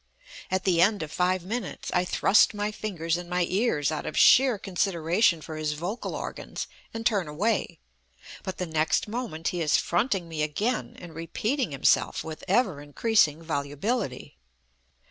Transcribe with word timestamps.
At 0.49 0.63
the 0.63 0.81
end 0.81 1.03
of 1.03 1.11
five 1.11 1.45
minutes 1.45 1.91
I 1.93 2.05
thrust 2.05 2.55
my 2.55 2.71
fingers 2.71 3.17
in 3.17 3.29
my 3.29 3.45
ears 3.47 3.91
out 3.91 4.07
of 4.07 4.17
sheer 4.17 4.57
consideration 4.57 5.41
for 5.41 5.57
his 5.57 5.73
vocal 5.73 6.15
organs, 6.15 6.65
and 6.91 7.05
turn 7.05 7.27
away; 7.27 7.77
but 8.41 8.57
the 8.57 8.65
next 8.65 9.07
moment 9.07 9.49
he 9.49 9.61
is 9.61 9.77
fronting 9.77 10.27
me 10.27 10.41
again, 10.41 10.95
and 10.97 11.13
repeating 11.13 11.69
himself 11.69 12.23
with 12.23 12.43
ever 12.47 12.81
increasing 12.81 13.43
volubility. 13.43 14.39